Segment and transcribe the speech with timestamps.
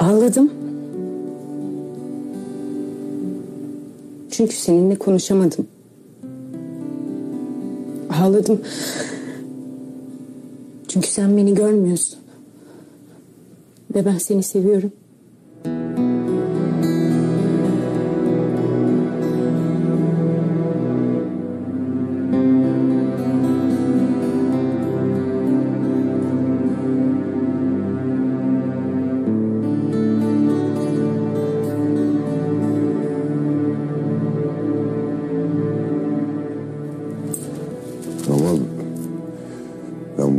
[0.00, 0.50] Ağladım.
[4.30, 5.66] Çünkü seninle konuşamadım.
[8.10, 8.60] Ağladım.
[10.88, 12.18] Çünkü sen beni görmüyorsun.
[13.94, 14.92] Ve ben seni seviyorum.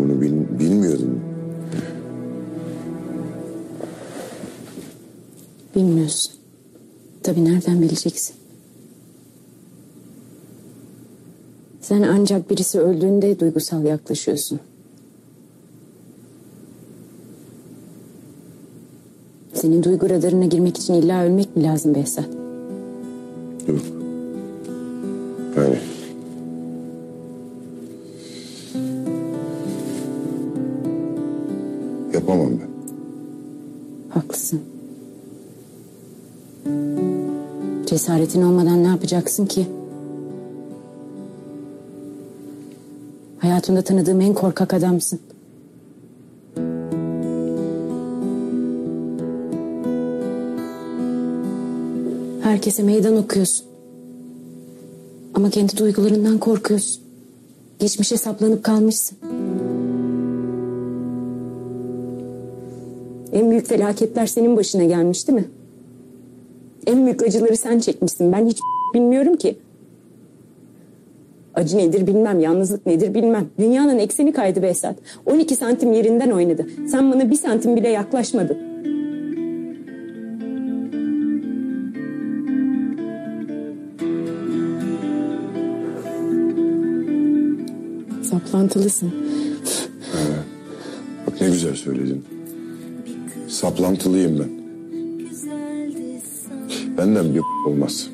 [0.10, 1.20] Bunu bil- bilmiyordum.
[5.76, 6.34] Bilmiyorsun.
[7.24, 8.36] Tabii nereden bileceksin?
[11.82, 14.60] Sen ancak birisi öldüğünde duygusal yaklaşıyorsun.
[19.54, 22.30] Senin duygu radarına girmek için illa ölmek mi lazım Behzat?
[23.68, 23.80] Yok.
[25.58, 25.78] Yani
[32.14, 32.70] yapamam ben.
[34.10, 34.62] Haklısın.
[37.86, 39.68] Cesaretin olmadan ne yapacaksın ki?
[43.40, 45.20] Hayatımda tanıdığım en korkak adamsın.
[52.44, 53.66] Herkese meydan okuyorsun.
[55.34, 57.04] Ama kendi duygularından korkuyorsun.
[57.80, 59.18] Geçmişe saplanıp kalmışsın.
[63.34, 65.46] En büyük felaketler senin başına gelmiş değil mi?
[66.88, 68.32] En büyük acıları sen çekmişsin.
[68.32, 68.60] Ben hiç
[68.94, 69.58] bilmiyorum ki.
[71.56, 73.46] Acı nedir bilmem, yalnızlık nedir bilmem.
[73.60, 74.96] Dünyanın ekseni kaydı Behzat.
[75.26, 76.68] 12 santim yerinden oynadı.
[76.88, 78.58] Sen bana bir santim bile yaklaşmadın.
[88.24, 89.12] Saplantılısın.
[91.28, 92.37] Bak ne güzel söyledin.
[93.48, 94.50] Saplantılıyım ben.
[96.98, 98.10] Benden bir olmaz.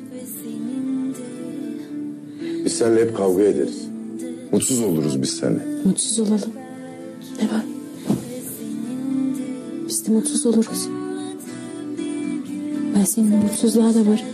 [2.64, 3.88] Biz seninle hep kavga ederiz.
[4.52, 5.62] Mutsuz oluruz biz seninle.
[5.84, 6.52] Mutsuz olalım.
[7.42, 7.64] Ne var?
[9.88, 10.88] Biz de mutsuz oluruz.
[12.96, 14.26] Ben seninle mutsuzluğa da varım.